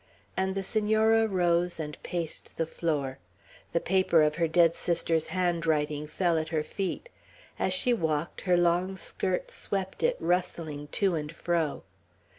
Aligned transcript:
and 0.35 0.55
the 0.55 0.63
Senora 0.63 1.27
rose, 1.27 1.79
and 1.79 2.01
paced 2.01 2.57
the 2.57 2.65
floor. 2.65 3.19
The 3.71 3.79
paper 3.79 4.23
of 4.23 4.37
her 4.37 4.47
dead 4.47 4.73
sister's 4.73 5.27
handwriting 5.27 6.07
fell 6.07 6.39
at 6.39 6.47
her 6.49 6.63
feet. 6.63 7.09
As 7.59 7.71
she 7.71 7.93
walked, 7.93 8.41
her 8.49 8.57
long 8.57 8.97
skirt 8.97 9.51
swept 9.51 10.01
it 10.01 10.17
rustling 10.19 10.87
to 10.93 11.13
and 11.13 11.31
fro. 11.31 11.83